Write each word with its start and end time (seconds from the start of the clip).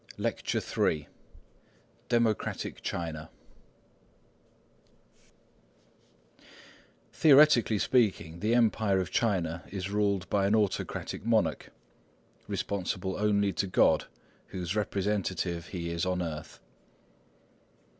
LECTURE 0.17 0.57
III 0.57 1.07
DEMOCRATIC 2.09 2.81
CHINA 2.81 3.29
DEMOCRATIC 3.29 3.29
CHINA 3.29 3.29
Theoretically 7.13 7.77
speaking, 7.77 8.39
the 8.39 8.55
Empire 8.55 8.99
of 8.99 9.11
China 9.11 9.63
is 9.69 9.91
ruled 9.91 10.27
by 10.27 10.47
an 10.47 10.55
autocratic 10.55 11.23
monarch, 11.23 11.69
responsible 12.47 13.15
only 13.17 13.53
to 13.53 13.67
God, 13.67 14.05
whose 14.47 14.75
representative 14.75 15.67
he 15.67 15.91
is 15.91 16.03
on 16.03 16.23
earth. 16.23 16.59